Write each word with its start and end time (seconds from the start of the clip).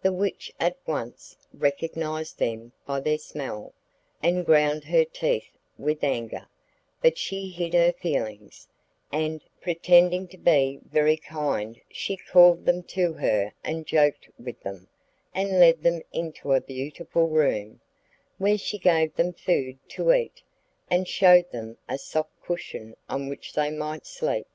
The 0.00 0.10
witch 0.10 0.50
at 0.58 0.78
once 0.86 1.36
recognised 1.52 2.38
them 2.38 2.72
by 2.86 2.98
their 3.00 3.18
smell, 3.18 3.74
and 4.22 4.46
ground 4.46 4.84
her 4.84 5.04
teeth 5.04 5.58
with 5.76 6.02
anger; 6.02 6.48
but 7.02 7.18
she 7.18 7.50
hid 7.50 7.74
her 7.74 7.92
feelings, 7.92 8.68
and, 9.12 9.44
pretending 9.60 10.28
to 10.28 10.38
be 10.38 10.80
very 10.88 11.18
kind 11.18 11.78
she 11.90 12.16
called 12.16 12.64
them 12.64 12.84
to 12.84 13.12
her 13.12 13.52
and 13.62 13.86
joked 13.86 14.30
with 14.38 14.58
them, 14.62 14.88
and 15.34 15.60
led 15.60 15.82
them 15.82 16.00
into 16.10 16.54
a 16.54 16.62
beautiful 16.62 17.28
room, 17.28 17.82
where 18.38 18.56
she 18.56 18.78
gave 18.78 19.14
them 19.16 19.34
food 19.34 19.78
to 19.90 20.10
eat, 20.10 20.42
and 20.90 21.06
showed 21.06 21.50
them 21.52 21.76
a 21.86 21.98
soft 21.98 22.30
cushion 22.40 22.96
on 23.10 23.28
which 23.28 23.52
they 23.52 23.68
might 23.70 24.06
sleep. 24.06 24.46